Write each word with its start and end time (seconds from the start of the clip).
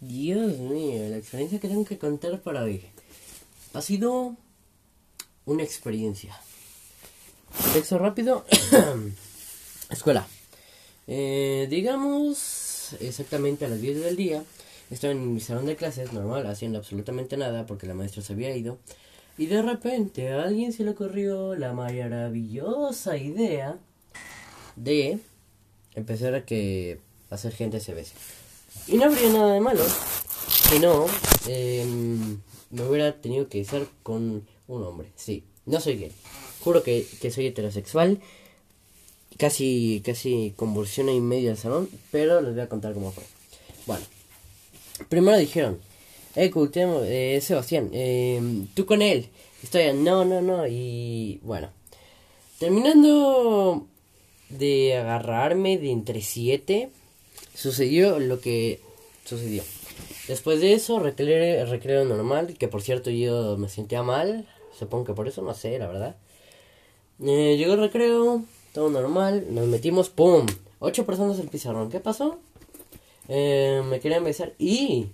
Dios 0.00 0.58
mío, 0.58 1.08
la 1.08 1.16
experiencia 1.16 1.60
que 1.60 1.68
tengo 1.68 1.84
que 1.84 1.98
contar 1.98 2.40
para 2.40 2.62
hoy. 2.62 2.84
Ha 3.72 3.80
sido 3.80 4.36
una 5.46 5.62
experiencia. 5.62 6.38
Texto 7.72 7.98
rápido. 7.98 8.44
Escuela. 9.90 10.26
Eh, 11.06 11.66
digamos 11.70 12.96
exactamente 13.00 13.64
a 13.64 13.68
las 13.68 13.80
10 13.80 14.00
del 14.00 14.16
día. 14.16 14.44
Estaba 14.90 15.12
en 15.12 15.34
mi 15.34 15.40
salón 15.40 15.66
de 15.66 15.76
clases 15.76 16.12
normal, 16.12 16.46
haciendo 16.46 16.78
absolutamente 16.78 17.36
nada 17.36 17.66
porque 17.66 17.86
la 17.86 17.94
maestra 17.94 18.22
se 18.22 18.32
había 18.32 18.54
ido. 18.54 18.78
Y 19.36 19.46
de 19.46 19.62
repente 19.62 20.30
a 20.30 20.44
alguien 20.44 20.72
se 20.72 20.84
le 20.84 20.90
ocurrió 20.90 21.54
la 21.56 21.72
maravillosa 21.72 23.16
idea 23.16 23.78
de 24.76 25.18
empezar 25.94 26.34
a 26.34 26.44
que 26.44 27.00
hacer 27.30 27.52
gente 27.52 27.80
se 27.80 27.94
bese. 27.94 28.14
Y 28.86 28.96
no 28.96 29.06
habría 29.06 29.30
nada 29.30 29.54
de 29.54 29.60
malo 29.60 29.84
si 30.70 30.78
no 30.78 31.06
em, 31.46 32.40
me 32.70 32.82
hubiera 32.82 33.12
tenido 33.20 33.48
que 33.48 33.58
besar 33.58 33.86
con 34.02 34.46
un 34.66 34.82
hombre. 34.82 35.08
Sí, 35.16 35.44
no 35.66 35.80
soy 35.80 35.96
gay. 35.96 36.12
Juro 36.60 36.82
que, 36.82 37.06
que 37.20 37.30
soy 37.30 37.46
heterosexual. 37.46 38.20
Casi, 39.36 40.00
casi 40.04 40.54
convulsiona 40.56 41.12
y 41.12 41.20
medio 41.20 41.50
al 41.50 41.58
salón, 41.58 41.88
pero 42.12 42.40
les 42.40 42.54
voy 42.54 42.62
a 42.62 42.68
contar 42.68 42.94
cómo 42.94 43.10
fue. 43.10 43.24
Bueno, 43.86 44.04
primero 45.08 45.36
dijeron, 45.36 45.80
eh, 46.36 46.52
eh 46.54 47.40
Sebastián, 47.40 47.90
eh, 47.92 48.66
tú 48.74 48.86
con 48.86 49.02
él. 49.02 49.28
Estoy, 49.62 49.92
no, 49.92 50.24
no, 50.24 50.40
no, 50.40 50.66
y 50.68 51.40
bueno, 51.42 51.70
terminando 52.58 53.86
de 54.50 54.96
agarrarme 54.96 55.78
de 55.78 55.90
entre 55.90 56.22
siete, 56.22 56.90
sucedió 57.54 58.18
lo 58.18 58.40
que 58.40 58.80
sucedió. 59.24 59.62
Después 60.28 60.60
de 60.60 60.74
eso, 60.74 60.98
recreo, 60.98 61.66
recreo 61.66 62.04
normal, 62.04 62.56
que 62.58 62.68
por 62.68 62.82
cierto 62.82 63.10
yo 63.10 63.56
me 63.56 63.68
sentía 63.68 64.02
mal, 64.02 64.48
supongo 64.78 65.04
que 65.04 65.14
por 65.14 65.28
eso, 65.28 65.42
no 65.42 65.54
sé, 65.54 65.78
la 65.78 65.86
verdad. 65.86 66.16
Eh, 67.22 67.56
llegó 67.56 67.74
el 67.74 67.80
recreo, 67.80 68.44
todo 68.72 68.90
normal, 68.90 69.46
nos 69.50 69.66
metimos, 69.66 70.10
¡pum! 70.10 70.46
Ocho 70.80 71.06
personas 71.06 71.36
en 71.36 71.44
el 71.44 71.48
pizarrón, 71.48 71.90
¿qué 71.90 72.00
pasó? 72.00 72.38
Eh, 73.28 73.82
me 73.88 74.00
querían 74.00 74.24
besar 74.24 74.54
y... 74.58 75.06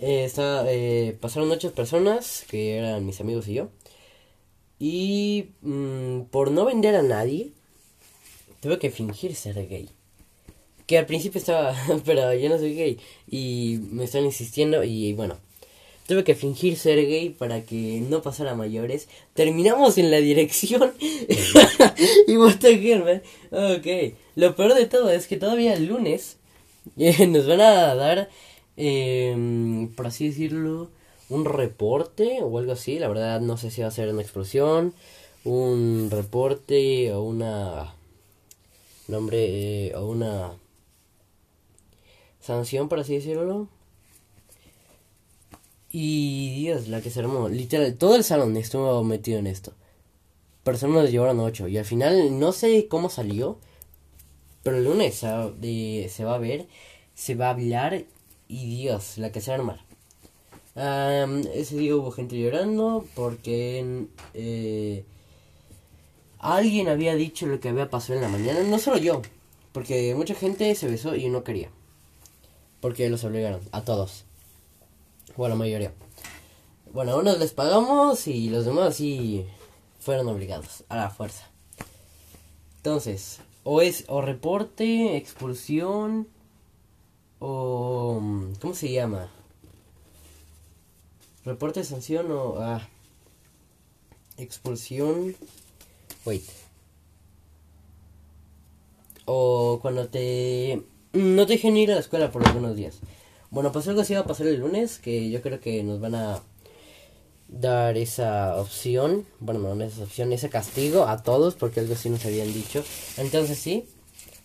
Eh, 0.00 0.28
eh, 0.36 1.16
pasaron 1.20 1.50
ocho 1.52 1.72
personas, 1.72 2.44
que 2.50 2.76
eran 2.76 3.06
mis 3.06 3.20
amigos 3.20 3.46
y 3.46 3.54
yo. 3.54 3.68
Y 4.80 5.50
mm, 5.60 6.22
por 6.22 6.50
no 6.50 6.64
vender 6.64 6.96
a 6.96 7.02
nadie, 7.02 7.52
tuve 8.60 8.80
que 8.80 8.90
fingir 8.90 9.36
ser 9.36 9.54
gay. 9.68 9.88
Que 10.92 10.98
al 10.98 11.06
principio 11.06 11.38
estaba, 11.38 11.74
pero 12.04 12.34
yo 12.34 12.50
no 12.50 12.58
soy 12.58 12.74
gay. 12.74 12.98
Y 13.26 13.78
me 13.92 14.04
están 14.04 14.26
insistiendo 14.26 14.84
y 14.84 15.14
bueno. 15.14 15.38
Tuve 16.06 16.22
que 16.22 16.34
fingir 16.34 16.76
ser 16.76 16.98
gay 17.06 17.30
para 17.30 17.62
que 17.62 18.02
no 18.06 18.20
pasara 18.20 18.54
mayores. 18.54 19.08
Terminamos 19.32 19.96
en 19.96 20.10
la 20.10 20.18
dirección. 20.18 20.92
y 22.26 22.36
what 22.36 22.56
the 22.56 23.22
Ok. 23.50 24.14
Lo 24.36 24.54
peor 24.54 24.74
de 24.74 24.84
todo 24.84 25.10
es 25.10 25.26
que 25.26 25.38
todavía 25.38 25.72
el 25.72 25.86
lunes 25.86 26.36
eh, 26.98 27.26
nos 27.26 27.46
van 27.46 27.62
a 27.62 27.94
dar, 27.94 28.28
eh, 28.76 29.88
por 29.96 30.08
así 30.08 30.26
decirlo, 30.26 30.90
un 31.30 31.46
reporte 31.46 32.40
o 32.42 32.58
algo 32.58 32.72
así. 32.72 32.98
La 32.98 33.08
verdad 33.08 33.40
no 33.40 33.56
sé 33.56 33.70
si 33.70 33.80
va 33.80 33.88
a 33.88 33.92
ser 33.92 34.10
una 34.10 34.20
explosión, 34.20 34.92
un 35.44 36.10
reporte 36.10 37.14
o 37.14 37.22
una 37.22 37.94
nombre 39.08 39.86
eh, 39.86 39.94
o 39.96 40.04
una 40.04 40.52
sanción, 42.42 42.88
por 42.88 43.00
así 43.00 43.14
decirlo. 43.14 43.68
Y 45.90 46.54
Dios, 46.56 46.88
la 46.88 47.00
que 47.00 47.10
se 47.10 47.20
armó. 47.20 47.48
Literal, 47.48 47.94
todo 47.96 48.16
el 48.16 48.24
salón 48.24 48.56
estuvo 48.56 49.04
metido 49.04 49.38
en 49.38 49.46
esto. 49.46 49.72
Personas 50.64 51.10
llevaron 51.10 51.40
ocho. 51.40 51.68
Y 51.68 51.78
al 51.78 51.84
final, 51.84 52.38
no 52.38 52.52
sé 52.52 52.88
cómo 52.88 53.10
salió. 53.10 53.58
Pero 54.62 54.78
el 54.78 54.84
lunes 54.84 55.14
se 55.16 55.26
va 56.24 56.34
a 56.34 56.38
ver, 56.38 56.66
se 57.14 57.34
va 57.34 57.48
a 57.48 57.50
hablar. 57.50 58.04
Y 58.48 58.76
Dios, 58.76 59.18
la 59.18 59.32
que 59.32 59.40
se 59.40 59.50
va 59.50 59.56
armar. 59.56 59.80
ese 61.54 61.76
día 61.76 61.96
hubo 61.96 62.10
gente 62.10 62.38
llorando 62.38 63.04
porque 63.14 64.06
eh, 64.34 65.04
alguien 66.38 66.88
había 66.88 67.14
dicho 67.14 67.46
lo 67.46 67.60
que 67.60 67.68
había 67.68 67.90
pasado 67.90 68.14
en 68.14 68.22
la 68.22 68.28
mañana. 68.28 68.62
No 68.62 68.78
solo 68.78 68.98
yo, 68.98 69.22
porque 69.72 70.14
mucha 70.14 70.34
gente 70.34 70.74
se 70.74 70.88
besó 70.88 71.14
y 71.16 71.28
no 71.28 71.44
quería. 71.44 71.70
Porque 72.82 73.08
los 73.08 73.22
obligaron, 73.22 73.60
a 73.70 73.82
todos. 73.82 74.24
O 75.36 75.46
a 75.46 75.48
la 75.48 75.54
mayoría. 75.54 75.94
Bueno, 76.92 77.12
a 77.12 77.16
unos 77.16 77.38
les 77.38 77.54
pagamos 77.54 78.26
y 78.26 78.50
los 78.50 78.66
demás 78.66 78.96
sí 78.96 79.46
fueron 80.00 80.28
obligados, 80.28 80.84
a 80.90 80.96
la 80.96 81.10
fuerza. 81.10 81.48
Entonces, 82.78 83.38
o 83.62 83.80
es 83.80 84.04
o 84.08 84.20
reporte, 84.20 85.16
expulsión, 85.16 86.26
o... 87.38 88.20
¿Cómo 88.60 88.74
se 88.74 88.90
llama? 88.90 89.30
Reporte, 91.44 91.84
sanción 91.84 92.30
o... 92.32 92.56
Ah, 92.58 92.88
expulsión... 94.36 95.36
Wait. 96.24 96.44
O 99.24 99.78
cuando 99.80 100.08
te 100.08 100.82
no 101.12 101.46
te 101.46 101.54
dejen 101.54 101.76
ir 101.76 101.90
a 101.90 101.94
la 101.94 102.00
escuela 102.00 102.30
por 102.30 102.46
algunos 102.46 102.76
días. 102.76 102.98
Bueno, 103.50 103.70
pues 103.72 103.86
algo 103.88 104.00
así 104.00 104.14
va 104.14 104.20
a 104.20 104.26
pasar 104.26 104.46
el 104.46 104.60
lunes, 104.60 104.98
que 104.98 105.30
yo 105.30 105.42
creo 105.42 105.60
que 105.60 105.82
nos 105.82 106.00
van 106.00 106.14
a 106.14 106.42
dar 107.48 107.98
esa 107.98 108.56
opción, 108.56 109.26
bueno, 109.38 109.74
no 109.74 109.84
esa 109.84 110.04
opción, 110.04 110.32
ese 110.32 110.48
castigo 110.48 111.06
a 111.06 111.22
todos, 111.22 111.54
porque 111.54 111.80
algo 111.80 111.94
así 111.94 112.08
nos 112.08 112.24
habían 112.24 112.52
dicho. 112.52 112.82
Entonces 113.18 113.58
sí, 113.58 113.84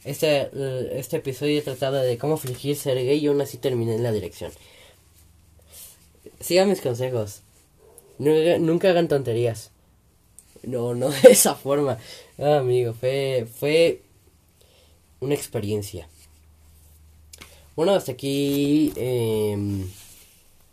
este, 0.03 0.49
este 0.99 1.17
episodio 1.17 1.63
trataba 1.63 2.01
de 2.01 2.17
cómo 2.17 2.37
fingir 2.37 2.75
ser 2.75 2.97
gay 2.97 3.17
y 3.17 3.27
aún 3.27 3.41
así 3.41 3.57
terminé 3.57 3.95
en 3.95 4.03
la 4.03 4.11
dirección. 4.11 4.51
Sigan 6.39 6.69
mis 6.69 6.81
consejos. 6.81 7.41
Nunca, 8.19 8.57
nunca 8.59 8.89
hagan 8.89 9.07
tonterías. 9.07 9.71
No, 10.63 10.93
no 10.95 11.09
de 11.09 11.31
esa 11.31 11.55
forma. 11.55 11.97
Ah, 12.37 12.57
amigo, 12.57 12.93
fue, 12.93 13.47
fue 13.59 14.01
una 15.21 15.33
experiencia. 15.33 16.07
Bueno, 17.77 17.93
hasta 17.93 18.13
aquí 18.13 18.91
eh, 18.95 19.85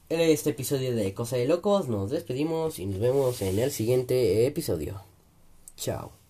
este 0.08 0.50
episodio 0.50 0.96
de 0.96 1.12
Cosa 1.12 1.36
de 1.36 1.46
Locos. 1.46 1.86
Nos 1.86 2.10
despedimos 2.10 2.78
y 2.78 2.86
nos 2.86 2.98
vemos 2.98 3.42
en 3.42 3.58
el 3.58 3.70
siguiente 3.72 4.46
episodio. 4.46 5.02
Chao. 5.76 6.23